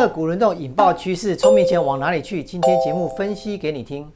[0.00, 2.40] 个股轮动引爆趋势，聪明钱往哪里去？
[2.42, 4.08] 今天节目分析给你听。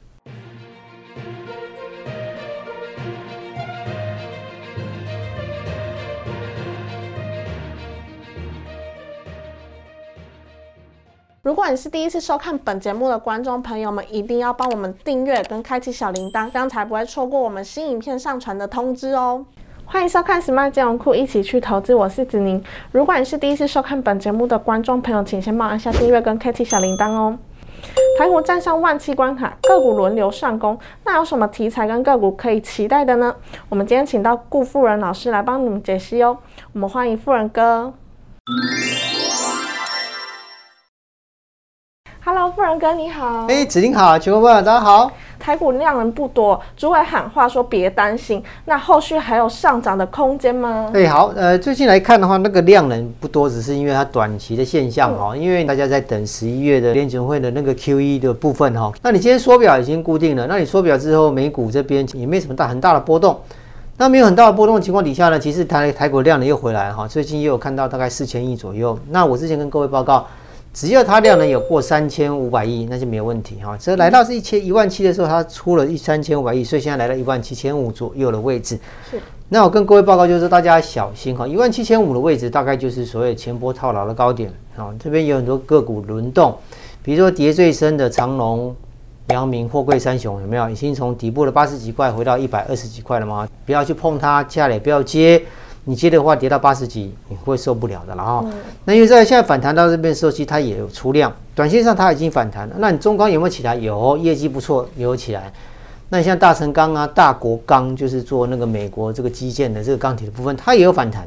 [11.42, 19.44] 如果你是第一次收看本节目的观众朋友们，一定要帮我们订阅跟开启小铃铛，这样才不会错过我们新影片上传的通知哦。
[19.92, 22.64] 欢迎收看 Smart 金融库，一起去投资，我是子宁。
[22.92, 27.36] 如果你是第一次收看本节目的观众朋友，请先帮我按下订阅跟开启小铃铛哦。
[28.18, 33.36] 台股站上万七关卡，个股轮流上攻，那有什么题材跟个股可以期待的呢？
[33.68, 36.38] 我们今天请到顾富人老师来帮你们解析哦。
[36.72, 37.92] 我们欢迎富人哥。
[42.24, 43.44] Hello，富人哥你好。
[43.48, 45.10] 哎，子宁好，全国朋友大家好。
[45.42, 50.88] 台股量能不多，主委喊话说别担心，那后续还有上涨的空间吗？
[50.94, 58.92] 哎，好，呃，最近来看的话，那个量能不多，只是因为它短期的现象哈，因为大家在等十一月的联准会的那个 QE 的部分哈。
[59.02, 63.36] 那你今天缩表已经固定了，那你缩表之后，美股这边也没什么大很大的波动。
[63.96, 68.96] 那没有很大的波动的情况底下呢，其实台台股量能又回来哈，最近也有看到大概四千亿左右。
[69.10, 70.24] 那我之前跟各位报告。
[70.72, 73.76] 只要它量能有过三千五百亿，那就没有问题哈。
[73.78, 78.78] 这来到是一千一万七的时候，它出了一三千五百亿，所以现在来到一万七千五左右的位置。
[79.10, 79.20] 是。
[79.50, 84.88] 那我跟各位报告就是，大家小心哈，一万七千五的位置大概就是所谓前波套牢的高点啊。
[84.98, 86.56] 这边有很多个股轮动，
[87.02, 88.74] 比如说跌最深的长隆、
[89.28, 90.70] 阳明、货柜三雄有没有？
[90.70, 93.46] 已经从底部的八十几块回到一百二十几块了吗？
[93.66, 95.42] 不要去碰它，下来不要接。
[95.84, 98.44] 你接的话跌到八十几，你会受不了的了哈。
[98.84, 102.76] 那因为在现在反弹到这边时候，其实它也有出量，短线上它已经反弹了。
[102.78, 103.74] 那你中钢有没有起来？
[103.74, 105.52] 有，业绩不错，有起来。
[106.08, 111.26] 那你像大成钢啊、大国钢，就是做那个美国这个基建的这个钢铁的部分，它也有反弹。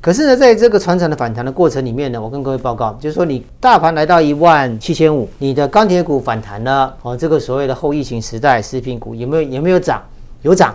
[0.00, 10.02] 可是呢，在这个船厂的反弹的过程里面呢，我跟各位报告，就是说你大盘来到一万七千五，你的钢铁股反弹了哦，这个所谓的后疫情时代食品股有没有有没有涨？
[10.42, 10.74] 有涨，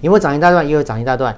[0.00, 0.66] 有没有涨一大段？
[0.66, 1.36] 也有涨一大段。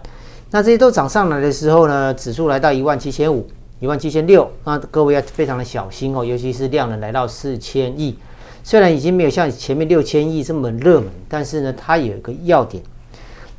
[0.54, 3.44] 那这些都涨上来的时候呢，指数来到一万七千五、
[3.81, 8.16] 一万七千六，那各位要非常的小心哦，尤其是量能来到四千亿，
[8.62, 12.81] 虽然已经没有像前面六千亿这么热门，但是呢，它有一个要点，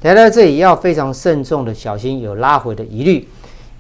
[0.04, 3.28] 来到这里要非常慎重的小心有拉回的疑虑，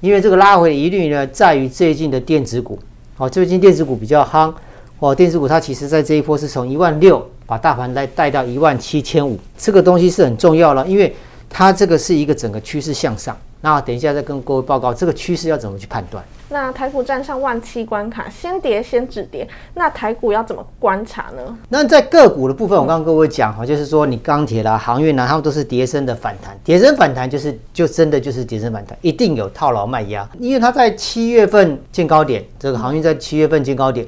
[0.01, 2.77] 因为这个拉回的疑虑呢，在于最近的电子股，
[3.15, 4.53] 哦，最近电子股比较夯，
[4.99, 11.15] 哦，电子股它其实在这一波是从一万六把大盘来带到一万七千五，这个东西是很重要了，因为。
[11.57, 16.21] 它这个是一个整个趋势向上，那等一下再跟各位报告这个趋势要怎么去判断。
[16.49, 21.57] 那台股站上万七关卡，先跌先止跌，那台股要怎么观察呢？
[21.69, 34.05] 那在个股的部分，我刚刚各位讲哈，就是说你钢铁啦、航运啦，他们都是跌升的反弹，跌升反弹就是就真的就是跌升反弹，一定有套牢卖压，因为它在七月份见高点，这个航运在七月份见高点。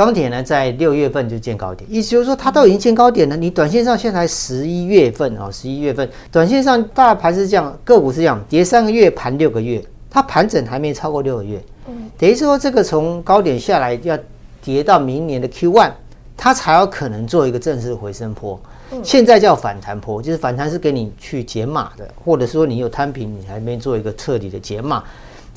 [0.00, 3.36] 钢铁呢，在六月份就见高点，意思就是说它都已经见高点了。
[3.36, 11.62] 你短线上现在十一月份啊，十一月份短线上大盘是这样，个股是这样，跌三个月盘六个月，它盘整还没超过六个月。
[11.86, 14.18] 嗯，等于说这个从高点下来要
[14.62, 15.92] 跌到明年的 Q one，
[16.34, 18.58] 它才有可能做一个正式的回升坡。
[19.02, 25.04] 现在叫反弹坡，就是反弹是给你去解码的，或者说你有摊平，你还没做一个彻底的解码。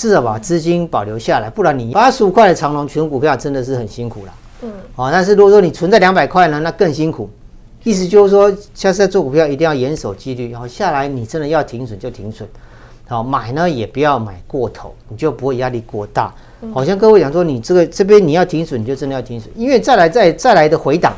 [0.04, 4.34] 至少把资金保留下来，不然你八十五块的长龙全股票真的是很辛苦了。
[4.64, 7.30] 嗯，好，但是如果说你存在两百块呢，那更辛苦。
[7.86, 12.46] 意思就是说，下次在做股票一定要严守纪律，然后下来你真的要停损就停损，
[13.08, 16.34] 好买呢也不要买过头，你就不会压力过大。
[16.74, 21.14] 好像各位讲说，你这个这边你要停损，你就真的要停损，因为再来再再来的回档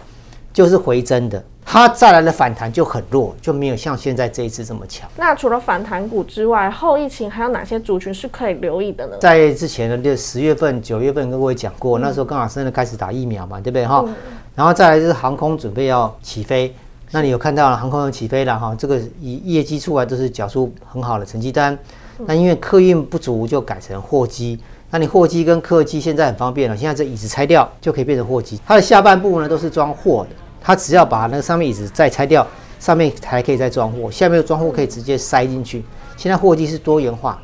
[0.54, 1.44] 就是回真的。
[1.76, 5.10] 它再来的反弹就很弱，就没有像现在这一次这么强。
[5.18, 9.18] 那除了反弹股之外，后疫情还有哪些族群是可以留意的呢？
[9.20, 14.06] 在之前的六十月份、九月份跟各位讲过，那时候刚好真的开始打疫苗嘛，对不对哈？
[14.56, 16.74] 然后再来就是航空准备要起飞，
[17.12, 18.74] 那你有看到航空要起飞了哈？
[18.80, 21.78] 这个业业绩出来都是缴出很好的成绩单。
[22.20, 24.58] 那因为客运不足，就改成货机。
[24.92, 30.45] 那你货机跟客机现在很方便了，现在这椅子拆掉就可以变成货机，它的下半部呢都是装货的。
[30.66, 32.46] 它只要把那个上面椅子再拆掉，
[32.80, 35.86] 上面还可以再装货，下面的装货可以直接塞进去。
[36.18, 37.40] 现在货机是多元化，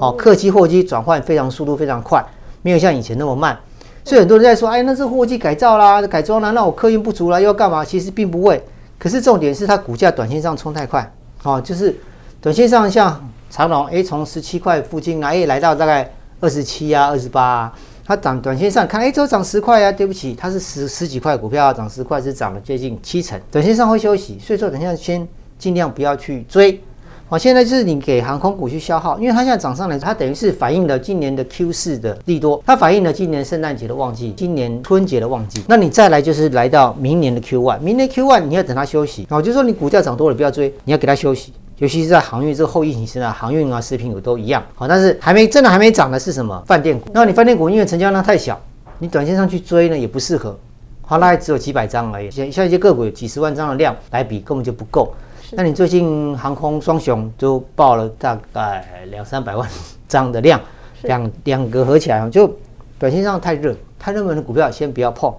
[0.00, 2.24] 好，客机货机转换非常速度非常快，
[2.62, 3.56] 没有像以前那么慢。
[4.04, 7.84] 所以很多人在说，哎，那是货机改造啦、改装啦，那我客运不足啦，又要干嘛？
[7.84, 8.60] 其实并不会。
[8.98, 11.08] 可是重点是它股价短线上冲太快，
[11.44, 11.96] 哦，就是
[12.40, 16.10] 短线上像长隆，哎，从十七块附近来，哎，来到大概
[16.40, 17.72] 二十七啊、二十八啊。
[18.10, 19.92] 它涨短线上看，哎，都涨十块啊！
[19.92, 23.40] 对不起，它是十十几块股票，涨十块是涨了接近七成。
[23.52, 25.24] 短线上会休息，所以说等一下先
[25.60, 26.80] 尽量不要去追，
[27.28, 35.62] 好，现在就是你给航空股去消耗，因为它现在涨上来，它等于是反映了今年的 Q 四的利多，它反映了今年圣诞节的旺季，今年春节的旺季。
[35.68, 41.52] 那你再来就是来到明年的 Q one，明年 Q one 你要等它休息，哦，就是说你股价涨多了不要追，你要给它休息。
[41.80, 44.62] 尤其是在航运这个后疫情时代，航运啊、食品股都一样。
[44.74, 46.62] 好，但是还没真的还没涨的是什么？
[46.66, 47.10] 饭店股。
[47.14, 48.60] 那你饭店股因为成交量太小，
[48.98, 50.54] 你短线上去追呢也不适合。
[51.00, 55.14] 好，那还只有几百张而已，像像一些个股有几十万张的量来比根本就不够。
[55.52, 59.66] 那你最近航空双雄都报了大概两三百万
[60.06, 60.60] 张的量，
[61.04, 62.54] 两两个合起来就
[62.98, 65.34] 短线上太热，太热门的股票先不要碰，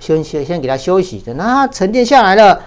[0.00, 2.60] 先先先给它休息，等它沉淀下来了，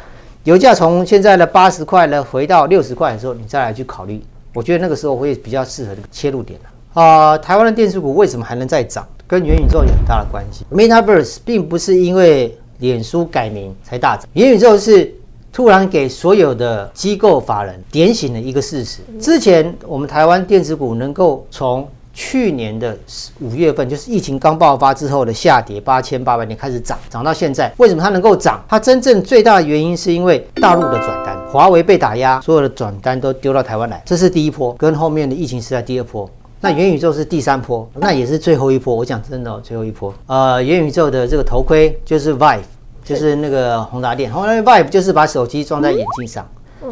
[0.47, 4.23] 油价从现在的八十块呢回到六十块的时候，你再来去考虑，
[4.53, 6.57] 我觉得那个时候会比较适合这个切入点
[6.94, 9.05] 啊，台湾的电视股为什么还能再涨？
[9.27, 10.65] 跟元宇宙有很大的关系。
[10.71, 15.13] Metaverse 并不是因为脸书改名才大涨，元宇宙是。
[15.49, 22.97] 突然给所有的机构法人点醒了一个事实：之前我们台湾电子股能够从去年的
[23.39, 28.59] 五月份，就是疫情刚爆发之后的下跌八千八百点开始涨，涨到现在，为什么它能够涨？
[28.67, 36.27] 它真正最大的原因是因为大陆的转单，华为被打压，所有的转单都丢到台湾来，这是第一波，跟后面的疫情时代第二波。
[36.59, 38.95] 那元宇宙是第三波，那也是最后一波。
[38.95, 40.11] 我讲真的，哦最后一波。
[40.25, 42.61] 呃，元宇宙的这个头盔就是 Vive。
[43.03, 46.45] 就是那个宏达电，宏达电 Vive 就是把手机装在眼镜上，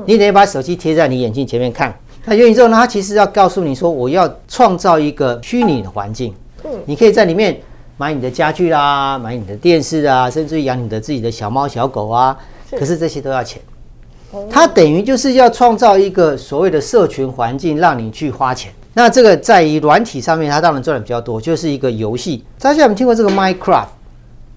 [0.06, 1.94] 你得把手机贴在你眼镜前面看。
[2.26, 2.76] 那元宇宙呢？
[2.76, 6.34] 它其实要告诉你说，我要创造一个虚拟的环境，
[6.64, 7.56] 嗯，你可以在里面
[7.98, 12.36] 买你的家具啦，买你的电视啊，甚至于养你的自己的小猫小狗啊。
[12.72, 13.62] 可是这些都要钱，
[14.50, 18.72] 它等于就是要创造一个所谓的社群环境，让你去花钱。
[18.96, 22.44] 那这个在于软体上面，它当然赚的比较多，就是一个游戏。
[22.60, 23.88] 大家有没有听过这个 Minecraft？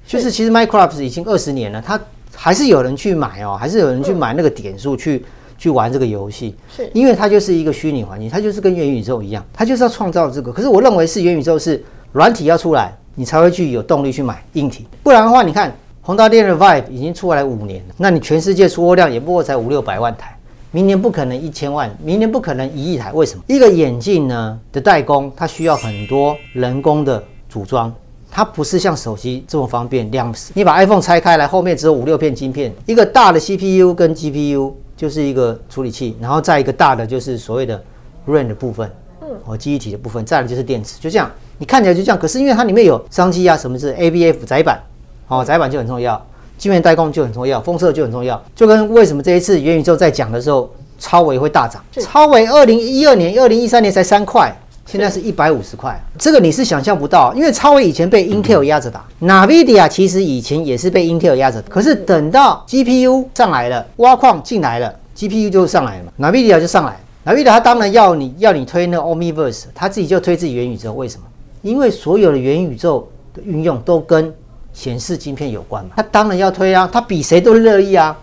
[0.06, 2.00] 就是其实 Minecraft 已经二十年了，它
[2.34, 5.24] 还是有人去买哦，还是有人去买那个点数去
[5.58, 10.52] 去玩这个游戏，是因为它就是一个虚拟环境，它就是跟元宇宙一样，它就是要创造这个。
[10.52, 20.34] 可是我认为是元宇宙是软体要出来，你才会去有动力去买硬体，不然的话，你看宏达电的 Vive 已经出来五年了，那你全世界出货量也不过才五六百万台，
[20.70, 23.42] 明年不可能一千万，明年不可能一亿台，为什么？
[23.48, 27.92] 一个眼镜呢的代工，它需要很多人工的组装。
[28.30, 37.80] 它不是像手机这么方便，两你把 iPhone 拆开来，后面只有五六片晶片，一个大的 CPU 跟 GPU 就是一个处理器，然后再一个大的就是所谓的
[38.26, 38.90] RAM 的部分，
[39.20, 44.82] 嗯，哦记忆体的部分，再来就是电池，就这样，你看起来就这样，可是因为它里面有商机啊，什么是 ABF 载板，
[45.28, 46.20] 哦，载板就很重要，
[46.58, 50.68] 晶圆代工就很重要，封测就很重要，就跟为什么这一次元宇宙在讲的时候，
[50.98, 54.52] 超维会大涨，超维二零一二年、二零一三年才三块。
[54.90, 71.24] 现在是一百五十块，这个你是想象不到，因为超微以前被 Intel 压着打，Nvidia 其实以前也是被 Intel 压着，可是等到 GPU 上来了，挖矿进来了，GPU 就上来了嘛，Nvidia 就上来，Nvidia 它当然要你要你推那 Omniverse，它自己就推自己元宇宙，为什么？
[71.60, 74.34] 因为所有的元宇宙的运用都跟
[74.72, 78.16] 显示晶片有关嘛，它当然要推啊，它比谁都乐意啊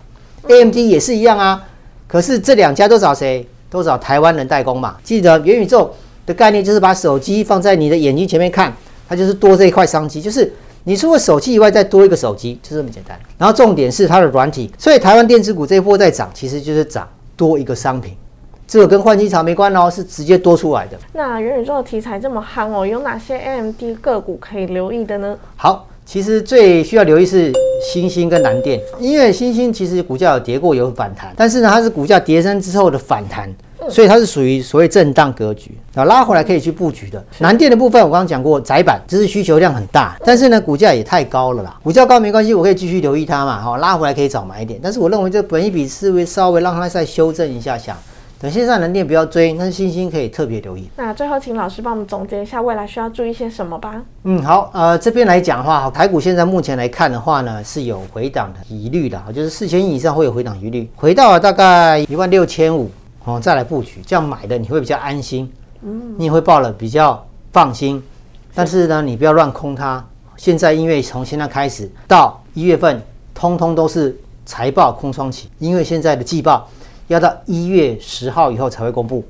[0.48, 1.62] ，AMD 也是一样啊，
[2.08, 3.46] 可是这两家都找谁？
[3.70, 5.94] 都找台湾人代工嘛，记得元宇宙。
[6.26, 8.74] 的概念就是把手机放在你的眼睛前面看，
[9.08, 10.52] 它就是多这一块商机，就是
[10.84, 13.18] 你除了手机以外再多一个手机，就这么简单。
[13.38, 18.14] 然后重点是它的软体，所以台湾电子股这一波在涨，其实就是涨多一个商品，
[18.66, 20.98] 这个跟换机潮没关哦，是直接多出来的。
[21.12, 25.38] 那元宇宙的题材这么夯哦，有哪些 AMD 个股可以留意的呢？
[25.56, 27.52] 好，其实最需要留意是
[27.92, 33.48] 星星跟南电，因为星星其实股价有跌过有反弹，但是呢它是股价跌升之后的反弹。
[33.90, 37.24] 所以它是属于所谓震荡格局，啊，拉回来可以去布局的。
[37.38, 41.78] 南电的部分我刚刚讲过，窄板这是需求量很大，但是呢股价也太高了啦。
[41.82, 44.78] 股价高没关系，我可以继续留意它嘛，哈，拉回来可以早买一点。
[44.82, 47.96] 但是我认为这本一比思维稍微让它再修正一下下，
[48.40, 50.88] 等现在南电不要追，但是星星可以特别留意。
[50.96, 54.02] 那最后请老师帮我们总结一下未来需要注意些什么吧。
[54.24, 62.90] 嗯，好，呃，这边来讲的话，台股现在目前来看的话呢，是有回档的疑虑的，就是四千以上会有回档疑虑，回到大概一万六千五。
[63.26, 65.52] 哦，再来布局，这样买的你会比较安心，
[65.82, 68.02] 嗯，你也会报了比较放心。
[68.54, 70.02] 但是呢，你不要乱空它。
[70.36, 73.02] 现在因为从现在开始到一月份，
[73.34, 76.68] 通通都是财报空窗期，因为现在的季报
[77.08, 79.24] 要到一月十号以后才会公布。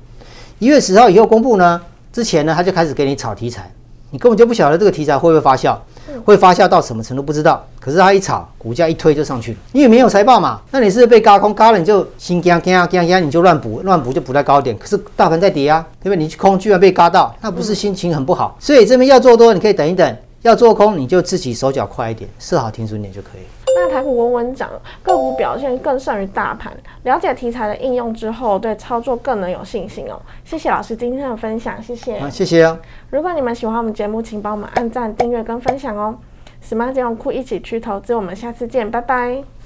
[0.59, 1.81] 一月十号以后公布呢，
[2.13, 3.71] 之前呢他就开始给你炒题材，
[4.11, 5.75] 你根本就不晓得这个题材会不会发酵。
[6.23, 9.57] 会发酵到什么程度不知道，可是它一炒，股价一推就上去了。
[9.73, 14.77] 因为没有财报嘛，那你是被嘎空嘎了，你就心惊惊啊惊惊，你就乱补乱补就补在高点。
[14.77, 16.17] 可是大盘在跌啊，对不对？
[16.17, 18.55] 你去空居然被嘎到，那不是心情很不好？
[18.59, 23.41] 所以这边要做多，你可以等一等；要做空，你就自己手脚快一点，设好停损点就可以。
[23.77, 24.69] 那台股稳稳涨，
[25.03, 26.75] 个股表现更胜于大盘。
[27.03, 30.19] 了解题材的应用之后，对操作更能有信心哦。
[30.43, 32.17] 谢谢老师今天的分享，谢谢。
[32.17, 32.77] 啊，谢谢啊。
[33.09, 36.15] 如果你们喜欢我们节目，请帮我们按赞、订阅跟分享哦。
[36.63, 39.56] Smart 金融库一起去投资，我们下次见，拜拜。